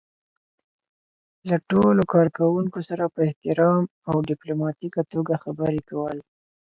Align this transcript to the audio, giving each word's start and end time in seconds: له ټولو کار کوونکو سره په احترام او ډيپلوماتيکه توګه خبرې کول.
له 1.49 1.55
ټولو 1.69 2.01
کار 2.13 2.27
کوونکو 2.37 2.79
سره 2.89 3.03
په 3.13 3.19
احترام 3.27 3.83
او 4.09 4.15
ډيپلوماتيکه 4.29 5.01
توګه 5.13 5.41
خبرې 5.43 5.81
کول. 5.89 6.17